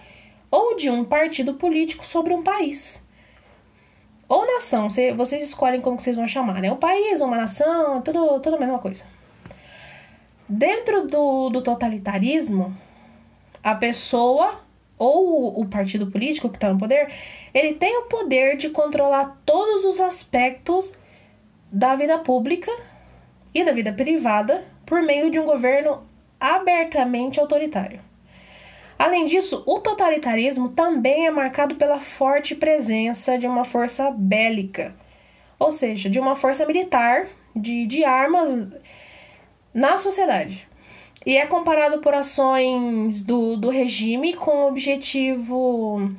ou 0.50 0.76
de 0.76 0.88
um 0.88 1.04
partido 1.04 1.54
político 1.54 2.04
sobre 2.04 2.32
um 2.32 2.42
país 2.42 3.04
ou 4.28 4.46
nação, 4.46 4.88
vocês 5.16 5.44
escolhem 5.44 5.80
como 5.80 6.00
vocês 6.00 6.16
vão 6.16 6.26
chamar, 6.26 6.60
né? 6.60 6.70
Um 6.72 6.76
país, 6.76 7.20
uma 7.20 7.36
nação, 7.36 8.00
tudo, 8.02 8.40
tudo 8.40 8.56
a 8.56 8.58
mesma 8.58 8.78
coisa. 8.78 9.04
Dentro 10.48 11.06
do, 11.06 11.50
do 11.50 11.62
totalitarismo, 11.62 12.76
a 13.62 13.74
pessoa 13.74 14.60
ou 14.98 15.60
o 15.60 15.66
partido 15.66 16.10
político 16.10 16.48
que 16.48 16.56
está 16.56 16.72
no 16.72 16.78
poder, 16.78 17.12
ele 17.52 17.74
tem 17.74 17.98
o 17.98 18.02
poder 18.02 18.56
de 18.56 18.70
controlar 18.70 19.40
todos 19.44 19.84
os 19.84 20.00
aspectos 20.00 20.92
da 21.74 21.96
vida 21.96 22.18
pública 22.18 22.70
e 23.52 23.64
da 23.64 23.72
vida 23.72 23.92
privada 23.92 24.64
por 24.86 25.02
meio 25.02 25.28
de 25.28 25.40
um 25.40 25.44
governo 25.44 26.06
abertamente 26.38 27.40
autoritário. 27.40 27.98
Além 28.96 29.26
disso, 29.26 29.64
o 29.66 29.80
totalitarismo 29.80 30.68
também 30.68 31.26
é 31.26 31.30
marcado 31.32 31.74
pela 31.74 31.98
forte 31.98 32.54
presença 32.54 33.36
de 33.36 33.48
uma 33.48 33.64
força 33.64 34.08
bélica, 34.12 34.94
ou 35.58 35.72
seja, 35.72 36.08
de 36.08 36.20
uma 36.20 36.36
força 36.36 36.64
militar, 36.64 37.26
de, 37.56 37.86
de 37.86 38.04
armas 38.04 38.68
na 39.74 39.98
sociedade. 39.98 40.68
E 41.26 41.36
é 41.36 41.44
comparado 41.44 41.98
por 41.98 42.14
ações 42.14 43.20
do, 43.24 43.56
do 43.56 43.68
regime 43.68 44.34
com 44.34 44.58
o 44.58 44.68
objetivo. 44.68 46.14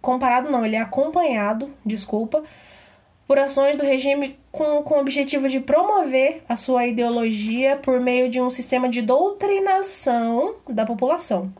Comparado 0.00 0.52
não, 0.52 0.64
ele 0.64 0.76
é 0.76 0.80
acompanhado, 0.80 1.68
desculpa, 1.84 2.44
por 3.32 3.38
ações 3.38 3.78
do 3.78 3.82
regime 3.82 4.38
com, 4.50 4.82
com 4.82 4.96
o 4.96 5.00
objetivo 5.00 5.48
de 5.48 5.58
promover 5.58 6.42
a 6.46 6.54
sua 6.54 6.86
ideologia 6.86 7.78
por 7.78 7.98
meio 7.98 8.28
de 8.28 8.38
um 8.38 8.50
sistema 8.50 8.90
de 8.90 9.00
doutrinação 9.00 10.56
da 10.68 10.84
população. 10.84 11.50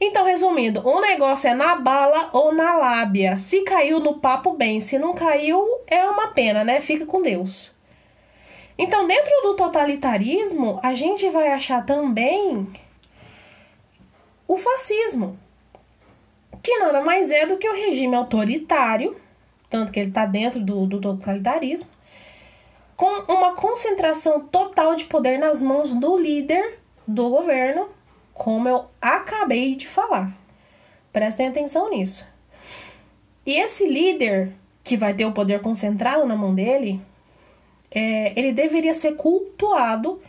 Então, 0.00 0.24
resumindo, 0.24 0.84
o 0.84 1.00
negócio 1.00 1.48
é 1.48 1.54
na 1.54 1.76
bala 1.76 2.28
ou 2.32 2.52
na 2.52 2.74
lábia. 2.74 3.38
Se 3.38 3.60
caiu 3.60 4.00
no 4.00 4.18
papo, 4.18 4.54
bem. 4.54 4.80
Se 4.80 4.98
não 4.98 5.14
caiu, 5.14 5.64
é 5.86 6.08
uma 6.08 6.32
pena, 6.32 6.64
né? 6.64 6.80
Fica 6.80 7.06
com 7.06 7.22
Deus. 7.22 7.72
Então, 8.76 9.06
dentro 9.06 9.42
do 9.44 9.54
totalitarismo, 9.54 10.80
a 10.82 10.92
gente 10.92 11.30
vai 11.30 11.52
achar 11.52 11.86
também 11.86 12.66
o 14.48 14.56
fascismo, 14.56 15.38
que 16.60 16.76
nada 16.78 17.00
mais 17.00 17.30
é 17.30 17.46
do 17.46 17.58
que 17.58 17.68
o 17.68 17.76
regime 17.76 18.16
autoritário, 18.16 19.22
tanto 19.68 19.92
que 19.92 20.00
ele 20.00 20.08
está 20.08 20.26
dentro 20.26 20.60
do, 20.60 20.86
do 20.86 21.00
totalitarismo, 21.00 21.88
com 22.96 23.32
uma 23.32 23.54
concentração 23.54 24.40
total 24.40 24.94
de 24.94 25.04
poder 25.06 25.38
nas 25.38 25.60
mãos 25.60 25.94
do 25.94 26.16
líder 26.16 26.78
do 27.06 27.28
governo 27.28 27.88
como 28.34 28.68
eu 28.68 28.86
acabei 29.00 29.76
de 29.76 29.86
falar. 29.86 30.36
Prestem 31.12 31.46
atenção 31.46 31.88
nisso. 31.88 32.26
E 33.46 33.52
esse 33.52 33.86
líder 33.86 34.52
que 34.82 34.96
vai 34.96 35.14
ter 35.14 35.24
o 35.24 35.32
poder 35.32 35.60
concentrado 35.60 36.26
na 36.26 36.36
mão 36.36 36.54
dele, 36.54 37.00
é, 37.90 38.38
ele 38.38 38.52
deveria 38.52 38.92
ser 38.92 39.14
cultuado 39.14 40.20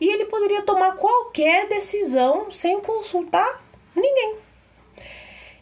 e 0.00 0.08
ele 0.08 0.24
poderia 0.24 0.62
tomar 0.62 0.96
qualquer 0.96 1.68
decisão 1.68 2.50
sem 2.50 2.80
consultar 2.80 3.62
ninguém. 3.94 4.36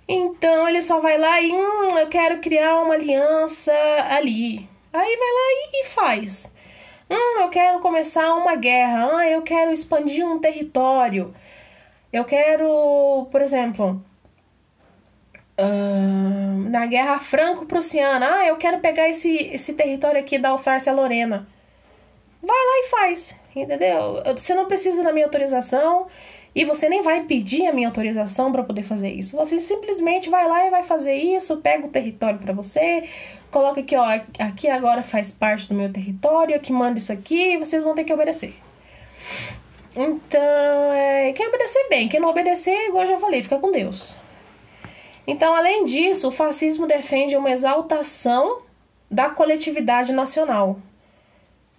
Então 0.06 0.68
ele 0.68 0.82
só 0.82 1.00
vai 1.00 1.16
lá 1.18 1.40
e 1.40 1.52
hum, 1.52 1.98
eu 1.98 2.08
quero 2.08 2.40
criar 2.40 2.80
uma 2.82 2.94
aliança 2.94 3.72
ali. 4.10 4.68
Aí 4.92 5.16
vai 5.16 5.32
lá 5.32 5.70
e, 5.72 5.84
faz. 5.86 6.54
Hum, 7.10 7.40
eu 7.40 7.48
quero 7.48 7.80
começar 7.80 8.34
uma 8.34 8.54
guerra. 8.54 9.18
Ah, 9.18 9.28
eu 9.28 9.42
quero 9.42 9.72
expandir 9.72 10.26
um 10.26 10.38
território. 10.38 11.34
Eu 12.12 12.24
quero, 12.24 13.26
por 13.30 13.42
exemplo, 13.42 14.02
uh, 15.58 16.70
na 16.70 16.86
Guerra 16.86 17.18
Franco-Prussiana, 17.18 18.36
ah, 18.36 18.46
eu 18.46 18.56
quero 18.56 18.78
pegar 18.78 19.08
esse, 19.08 19.34
esse 19.52 19.72
território 19.72 20.20
aqui 20.20 20.38
da 20.38 20.50
Alsácia-Lorena. 20.50 21.48
Vai 22.42 22.56
lá 22.56 22.86
e 22.86 22.88
faz, 22.90 23.36
entendeu? 23.56 24.22
Você 24.36 24.54
não 24.54 24.66
precisa 24.66 25.02
da 25.02 25.12
minha 25.12 25.26
autorização 25.26 26.06
e 26.54 26.64
você 26.64 26.88
nem 26.88 27.02
vai 27.02 27.24
pedir 27.24 27.66
a 27.66 27.72
minha 27.72 27.88
autorização 27.88 28.52
para 28.52 28.62
poder 28.62 28.82
fazer 28.82 29.10
isso. 29.10 29.36
Você 29.36 29.60
simplesmente 29.60 30.30
vai 30.30 30.46
lá 30.48 30.66
e 30.66 30.70
vai 30.70 30.84
fazer 30.84 31.14
isso, 31.14 31.56
pega 31.56 31.86
o 31.86 31.90
território 31.90 32.38
para 32.38 32.52
você, 32.52 33.02
coloca 33.50 33.80
aqui, 33.80 33.96
ó, 33.96 34.04
aqui 34.38 34.68
agora 34.68 35.02
faz 35.02 35.32
parte 35.32 35.68
do 35.68 35.74
meu 35.74 35.92
território, 35.92 36.54
aqui 36.54 36.72
manda 36.72 36.98
isso 36.98 37.12
aqui 37.12 37.54
e 37.54 37.58
vocês 37.58 37.82
vão 37.82 37.94
ter 37.94 38.04
que 38.04 38.12
obedecer. 38.12 38.54
Então, 39.96 40.92
é, 40.92 41.32
quem 41.32 41.46
obedecer 41.48 41.88
bem, 41.88 42.08
quem 42.08 42.20
não 42.20 42.28
obedecer, 42.28 42.88
igual 42.88 43.04
eu 43.04 43.10
já 43.10 43.18
falei, 43.18 43.42
fica 43.42 43.58
com 43.58 43.70
Deus. 43.70 44.14
Então, 45.26 45.54
além 45.54 45.84
disso, 45.84 46.28
o 46.28 46.32
fascismo 46.32 46.86
defende 46.86 47.36
uma 47.36 47.50
exaltação 47.50 48.62
da 49.10 49.30
coletividade 49.30 50.12
nacional. 50.12 50.78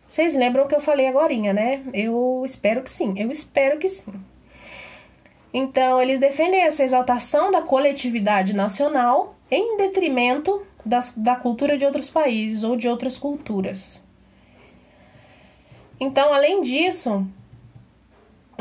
Vocês 0.08 0.36
lembram 0.36 0.68
que 0.68 0.76
eu 0.76 0.82
falei 0.82 1.08
agora, 1.08 1.34
né? 1.54 1.84
Eu 1.94 2.44
espero 2.46 2.82
que 2.82 2.90
sim. 2.90 3.14
Eu 3.18 3.32
espero 3.32 3.78
que 3.78 3.90
sim. 3.90 4.14
Então, 5.58 6.02
eles 6.02 6.20
defendem 6.20 6.64
essa 6.64 6.84
exaltação 6.84 7.50
da 7.50 7.62
coletividade 7.62 8.54
nacional 8.54 9.38
em 9.50 9.78
detrimento 9.78 10.62
das, 10.86 11.14
da 11.16 11.34
cultura 11.38 11.78
de 11.78 11.86
outros 11.86 12.10
países 12.10 12.66
ou 12.66 12.76
de 12.76 12.90
outras 12.90 13.18
culturas. 13.18 14.04
Então, 15.98 16.34
além 16.34 16.60
disso, 16.60 17.26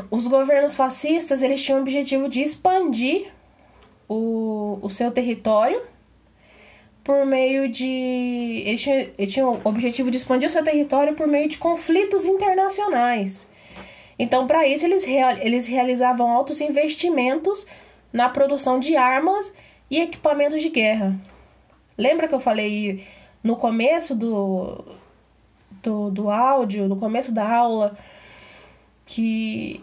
os 0.08 0.28
governos 0.28 0.76
fascistas 0.76 1.42
eles 1.42 1.60
tinham 1.60 1.80
o 1.80 1.82
objetivo 1.82 2.28
de 2.28 2.42
expandir 2.42 3.26
o, 4.08 4.78
o 4.80 4.88
seu 4.88 5.10
território 5.10 5.82
por 7.02 7.26
meio 7.26 7.68
de. 7.68 8.62
Eles 8.64 8.80
tinham, 8.80 9.08
eles 9.18 9.34
tinham 9.34 9.60
o 9.64 9.68
objetivo 9.68 10.12
de 10.12 10.18
expandir 10.18 10.48
o 10.48 10.52
seu 10.52 10.62
território 10.62 11.14
por 11.14 11.26
meio 11.26 11.48
de 11.48 11.58
conflitos 11.58 12.24
internacionais. 12.24 13.52
Então, 14.18 14.46
para 14.46 14.66
isso, 14.66 14.84
eles, 14.84 15.04
real, 15.04 15.32
eles 15.38 15.66
realizavam 15.66 16.30
altos 16.30 16.60
investimentos 16.60 17.66
na 18.12 18.28
produção 18.28 18.78
de 18.78 18.96
armas 18.96 19.52
e 19.90 20.00
equipamentos 20.00 20.62
de 20.62 20.68
guerra. 20.68 21.16
Lembra 21.98 22.28
que 22.28 22.34
eu 22.34 22.40
falei 22.40 23.04
no 23.42 23.56
começo 23.56 24.14
do, 24.14 24.84
do, 25.82 26.10
do 26.10 26.30
áudio, 26.30 26.88
no 26.88 26.96
começo 26.96 27.32
da 27.32 27.48
aula, 27.48 27.96
que, 29.04 29.82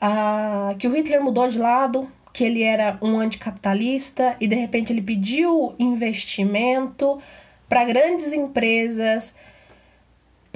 a, 0.00 0.74
que 0.78 0.86
o 0.86 0.92
Hitler 0.92 1.22
mudou 1.22 1.48
de 1.48 1.58
lado, 1.58 2.10
que 2.32 2.44
ele 2.44 2.62
era 2.62 2.98
um 3.00 3.18
anticapitalista 3.18 4.36
e 4.38 4.46
de 4.46 4.54
repente 4.54 4.92
ele 4.92 5.00
pediu 5.00 5.74
investimento 5.78 7.18
para 7.68 7.84
grandes 7.84 8.32
empresas 8.32 9.34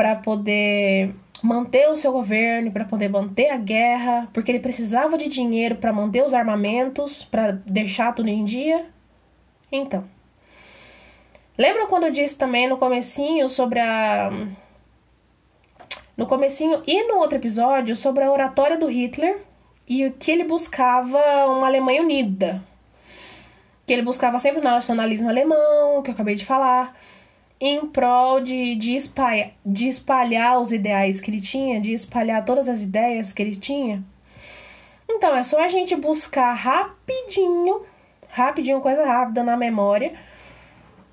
para 0.01 0.17
poder 0.17 1.15
manter 1.43 1.91
o 1.91 1.95
seu 1.95 2.11
governo, 2.11 2.73
para 2.73 2.87
poder 2.87 3.11
manter 3.11 3.51
a 3.51 3.59
guerra, 3.59 4.31
porque 4.33 4.51
ele 4.51 4.59
precisava 4.59 5.19
de 5.19 5.29
dinheiro 5.29 5.75
para 5.75 5.93
manter 5.93 6.25
os 6.25 6.33
armamentos, 6.33 7.23
para 7.23 7.53
deixar 7.67 8.15
tudo 8.15 8.31
em 8.31 8.43
dia. 8.43 8.87
Então, 9.71 10.03
lembra 11.59 11.87
quando 11.87 12.05
eu 12.05 12.11
disse 12.11 12.35
também 12.35 12.67
no 12.67 12.79
comecinho 12.79 13.47
sobre 13.47 13.79
a 13.79 14.31
no 16.17 16.25
comecinho 16.25 16.83
e 16.87 17.07
no 17.07 17.17
outro 17.17 17.37
episódio 17.37 17.95
sobre 17.95 18.25
a 18.25 18.33
oratória 18.33 18.79
do 18.79 18.87
Hitler 18.87 19.43
e 19.87 20.07
o 20.07 20.13
que 20.13 20.31
ele 20.31 20.45
buscava 20.45 21.19
uma 21.45 21.67
Alemanha 21.67 22.01
unida. 22.01 22.63
Que 23.87 23.93
ele 23.93 24.03
buscava 24.03 24.39
sempre 24.39 24.61
o 24.61 24.65
nacionalismo 24.65 25.29
alemão, 25.29 26.03
que 26.03 26.09
eu 26.09 26.15
acabei 26.15 26.37
de 26.37 26.47
falar, 26.47 26.97
em 27.61 27.87
prol 27.87 28.41
de, 28.41 28.75
de, 28.77 28.97
espalhar, 28.97 29.51
de 29.65 29.87
espalhar 29.89 30.59
os 30.59 30.73
ideais 30.73 31.21
que 31.21 31.31
ele 31.31 31.41
tinha, 31.41 31.81
de 31.81 31.93
espalhar 31.93 32.45
todas 32.45 32.69
as 32.69 32.83
ideias 32.83 33.33
que 33.33 33.43
ele 33.43 33.55
tinha. 33.55 34.03
Então, 35.09 35.37
é 35.37 35.43
só 35.43 35.61
a 35.63 35.69
gente 35.69 35.95
buscar 35.95 36.55
rapidinho, 36.55 37.83
rapidinho, 38.29 38.81
coisa 38.81 39.05
rápida 39.05 39.43
na 39.43 39.57
memória, 39.57 40.15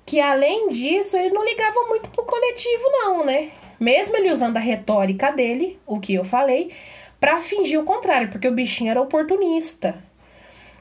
que 0.06 0.20
além 0.20 0.68
disso, 0.68 1.18
ele 1.18 1.34
não 1.34 1.44
ligava 1.44 1.86
muito 1.86 2.08
pro 2.08 2.24
coletivo, 2.24 2.84
não, 2.92 3.26
né? 3.26 3.50
Mesmo 3.78 4.16
ele 4.16 4.32
usando 4.32 4.56
a 4.56 4.60
retórica 4.60 5.30
dele, 5.30 5.78
o 5.86 6.00
que 6.00 6.14
eu 6.14 6.24
falei, 6.24 6.72
para 7.20 7.40
fingir 7.40 7.78
o 7.78 7.84
contrário, 7.84 8.30
porque 8.30 8.48
o 8.48 8.54
bichinho 8.54 8.90
era 8.90 9.02
oportunista. 9.02 10.02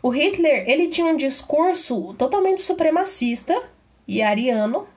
O 0.01 0.09
Hitler, 0.09 0.63
ele 0.69 0.87
tinha 0.87 1.07
um 1.07 1.17
discurso 1.17 2.13
totalmente 2.13 2.61
supremacista 2.61 3.61
e 4.07 4.21
ariano, 4.21 4.87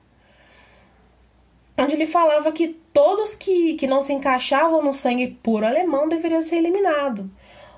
onde 1.81 1.95
ele 1.95 2.07
falava 2.07 2.51
que 2.51 2.69
todos 2.93 3.35
que, 3.35 3.75
que 3.75 3.87
não 3.87 4.01
se 4.01 4.13
encaixavam 4.13 4.83
no 4.83 4.93
sangue 4.93 5.27
puro 5.41 5.65
alemão 5.65 6.07
deveriam 6.07 6.41
ser 6.41 6.57
eliminados, 6.57 7.25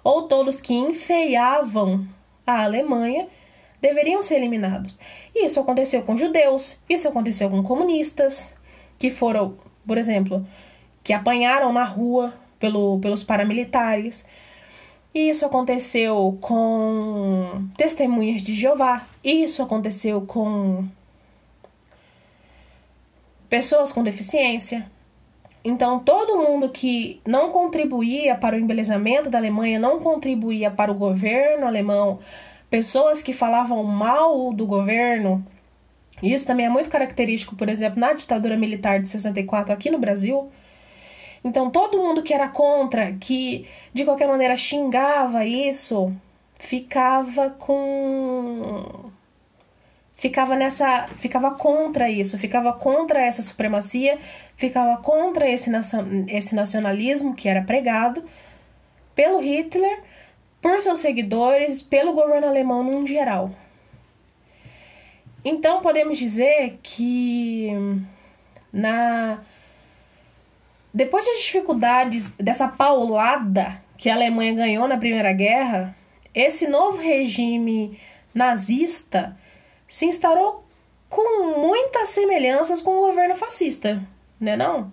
ou 0.03 0.23
todos 0.23 0.59
que 0.59 0.73
enfeiavam 0.73 2.07
a 2.45 2.63
Alemanha 2.63 3.27
deveriam 3.81 4.21
ser 4.21 4.35
eliminados. 4.35 4.97
E 5.33 5.45
isso 5.45 5.59
aconteceu 5.59 6.03
com 6.03 6.17
judeus, 6.17 6.77
isso 6.89 7.07
aconteceu 7.07 7.49
com 7.49 7.63
comunistas, 7.63 8.53
que 8.97 9.09
foram 9.09 9.57
por 9.85 9.97
exemplo, 9.97 10.45
que 11.03 11.13
apanharam 11.13 11.71
na 11.73 11.83
rua 11.83 12.33
pelo, 12.59 12.99
pelos 12.99 13.23
paramilitares. 13.23 14.25
Isso 15.13 15.45
aconteceu 15.45 16.37
com 16.41 17.67
testemunhas 17.77 18.41
de 18.41 18.53
Jeová. 18.55 19.05
Isso 19.23 19.61
aconteceu 19.61 20.21
com 20.21 20.85
pessoas 23.53 23.91
com 23.91 24.01
deficiência. 24.01 24.83
Então, 25.63 25.99
todo 25.99 26.39
mundo 26.39 26.69
que 26.69 27.21
não 27.23 27.51
contribuía 27.51 28.33
para 28.33 28.55
o 28.55 28.59
embelezamento 28.59 29.29
da 29.29 29.37
Alemanha, 29.37 29.77
não 29.77 29.99
contribuía 29.99 30.71
para 30.71 30.91
o 30.91 30.95
governo 30.95 31.67
alemão, 31.67 32.17
pessoas 32.67 33.21
que 33.21 33.31
falavam 33.31 33.83
mal 33.83 34.51
do 34.53 34.65
governo, 34.65 35.45
isso 36.23 36.47
também 36.47 36.65
é 36.65 36.69
muito 36.69 36.89
característico, 36.89 37.55
por 37.55 37.69
exemplo, 37.69 37.99
na 37.99 38.13
ditadura 38.13 38.57
militar 38.57 38.99
de 38.99 39.07
64 39.07 39.71
aqui 39.71 39.91
no 39.91 39.99
Brasil. 39.99 40.49
Então, 41.43 41.69
todo 41.69 41.99
mundo 41.99 42.23
que 42.23 42.33
era 42.33 42.47
contra, 42.47 43.11
que 43.19 43.67
de 43.93 44.03
qualquer 44.03 44.27
maneira 44.27 44.57
xingava 44.57 45.45
isso, 45.45 46.11
ficava 46.57 47.51
com 47.51 49.02
ficava 50.23 50.55
nessa 50.55 51.09
ficava 51.17 51.51
contra 51.51 52.09
isso, 52.09 52.39
ficava 52.39 52.71
contra 52.71 53.21
essa 53.21 53.41
supremacia, 53.41 54.17
ficava 54.55 55.01
contra 55.01 55.49
esse, 55.49 55.69
esse 56.29 56.55
nacionalismo 56.55 57.35
que 57.35 57.49
era 57.49 57.61
pregado 57.61 58.23
pelo 59.13 59.41
Hitler, 59.41 59.99
por 60.61 60.81
seus 60.81 60.99
seguidores, 60.99 61.81
pelo 61.81 62.13
governo 62.13 62.47
alemão 62.47 62.81
num 62.81 63.05
geral. 63.05 63.51
Então 65.43 65.81
podemos 65.81 66.17
dizer 66.17 66.79
que 66.81 67.67
na 68.71 69.39
depois 70.93 71.25
das 71.25 71.39
dificuldades 71.39 72.29
dessa 72.37 72.69
paulada 72.69 73.81
que 73.97 74.09
a 74.09 74.15
Alemanha 74.15 74.53
ganhou 74.53 74.87
na 74.87 74.97
Primeira 74.97 75.33
Guerra, 75.33 75.93
esse 76.33 76.65
novo 76.65 76.97
regime 77.01 77.99
nazista 78.33 79.37
se 79.93 80.07
instaurou 80.07 80.63
com 81.07 81.59
muitas 81.59 82.09
semelhanças 82.09 82.81
com 82.81 82.97
o 82.97 83.05
governo 83.05 83.35
fascista, 83.35 84.01
né 84.39 84.57
não? 84.57 84.91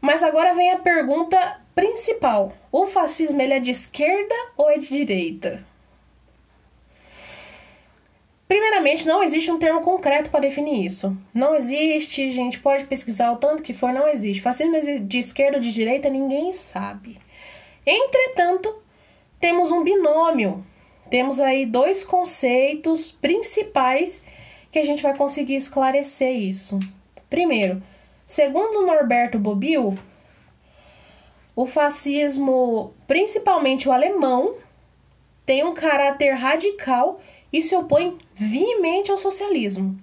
Mas 0.00 0.22
agora 0.22 0.54
vem 0.54 0.70
a 0.70 0.78
pergunta 0.78 1.60
principal: 1.74 2.54
o 2.72 2.86
fascismo 2.86 3.42
ele 3.42 3.52
é 3.52 3.60
de 3.60 3.70
esquerda 3.70 4.34
ou 4.56 4.70
é 4.70 4.78
de 4.78 4.88
direita? 4.88 5.62
Primeiramente, 8.48 9.06
não 9.06 9.22
existe 9.22 9.50
um 9.50 9.58
termo 9.58 9.82
concreto 9.82 10.30
para 10.30 10.40
definir 10.40 10.86
isso. 10.86 11.14
Não 11.34 11.54
existe, 11.54 12.32
gente 12.32 12.60
pode 12.60 12.84
pesquisar 12.84 13.30
o 13.30 13.36
tanto 13.36 13.62
que 13.62 13.74
for, 13.74 13.92
não 13.92 14.08
existe. 14.08 14.40
Fascismo 14.40 14.72
de 15.02 15.18
esquerda 15.18 15.58
ou 15.58 15.62
de 15.62 15.70
direita, 15.70 16.08
ninguém 16.08 16.50
sabe. 16.54 17.18
Entretanto, 17.84 18.74
temos 19.38 19.70
um 19.70 19.84
binômio. 19.84 20.64
Temos 21.12 21.40
aí 21.40 21.66
dois 21.66 22.02
conceitos 22.02 23.12
principais 23.12 24.22
que 24.70 24.78
a 24.78 24.82
gente 24.82 25.02
vai 25.02 25.14
conseguir 25.14 25.56
esclarecer 25.56 26.34
isso. 26.34 26.78
Primeiro, 27.28 27.82
segundo 28.26 28.86
Norberto 28.86 29.38
Bobbio, 29.38 29.98
o 31.54 31.66
fascismo, 31.66 32.94
principalmente 33.06 33.90
o 33.90 33.92
alemão, 33.92 34.54
tem 35.44 35.62
um 35.62 35.74
caráter 35.74 36.32
radical 36.32 37.20
e 37.52 37.60
se 37.60 37.76
opõe 37.76 38.16
veemente 38.34 39.10
ao 39.10 39.18
socialismo. 39.18 40.00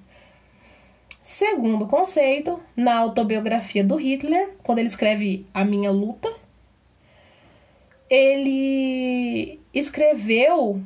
Segundo 1.23 1.87
conceito, 1.87 2.61
na 2.77 2.95
autobiografia 2.95 3.83
do 3.83 3.95
Hitler, 3.95 4.51
quando 4.61 4.77
ele 4.77 4.89
escreve 4.89 5.47
A 5.55 5.65
Minha 5.65 5.89
Luta, 5.89 6.31
ele 8.07 9.59
escreveu, 9.73 10.81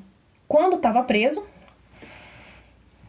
quando 0.54 0.76
estava 0.76 1.02
preso, 1.02 1.44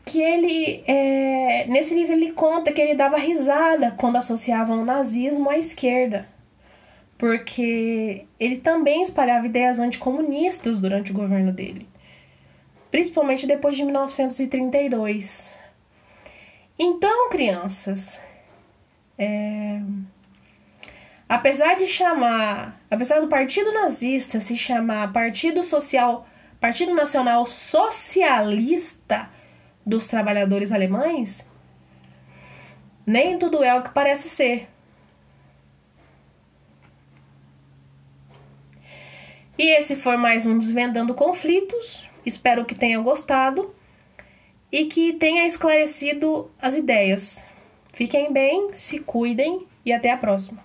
que 0.03 0.19
ele, 0.19 0.83
é, 0.87 1.67
nesse 1.69 1.95
livro, 1.95 2.15
ele 2.15 2.33
conta 2.33 2.73
que 2.73 2.81
ele 2.81 2.95
dava 2.95 3.19
risada 3.19 3.91
quando 3.99 4.17
associavam 4.17 4.81
o 4.81 4.85
nazismo 4.87 5.51
à 5.51 5.59
esquerda, 5.59 6.27
porque 7.19 8.25
ele 8.41 8.57
também 8.57 9.03
espalhava 9.03 9.45
ideias 9.45 9.79
anticomunistas 9.79 10.81
durante 10.81 11.11
o 11.11 11.15
governo 11.15 11.53
dele 11.53 11.87
principalmente 12.91 13.45
depois 13.45 13.77
de 13.77 13.83
1932. 13.83 15.53
Então, 16.79 17.29
crianças, 17.29 18.21
é... 19.19 19.81
apesar 21.29 21.75
de 21.75 21.89
chamar, 21.89 22.81
apesar 22.89 23.19
do 23.19 23.27
Partido 23.27 23.73
Nazista 23.73 24.39
se 24.39 24.57
chamar 24.57 25.13
Partido 25.13 25.65
Social, 25.65 26.25
Partido 26.65 26.95
Nacional 26.95 27.45
Socialista 27.45 29.29
dos 29.85 30.07
Trabalhadores 30.07 30.73
Alemães, 30.73 31.47
nem 33.05 33.39
tudo 33.39 33.63
é 33.63 33.75
o 33.75 33.83
que 33.83 33.91
parece 33.91 34.31
ser. 34.31 34.67
E 39.59 39.79
esse 39.79 39.95
foi 39.95 40.17
mais 40.17 40.47
um 40.47 40.59
Desvendando 40.59 41.13
Conflitos. 41.13 42.09
Espero 42.25 42.65
que 42.65 42.75
tenha 42.75 42.99
gostado 42.99 43.75
e 44.73 44.87
que 44.87 45.13
tenha 45.13 45.47
esclarecido 45.47 46.51
as 46.59 46.75
ideias. 46.75 47.47
Fiquem 47.93 48.33
bem, 48.33 48.73
se 48.73 49.01
cuidem 49.01 49.67
e 49.85 49.93
até 49.93 50.11
a 50.11 50.17
próxima. 50.17 50.65